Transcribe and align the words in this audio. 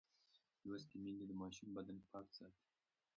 لوستې 0.67 0.95
میندې 1.03 1.25
د 1.27 1.31
ماشوم 1.41 1.69
بدن 1.77 1.97
پاک 2.11 2.27
ساتي. 2.37 2.65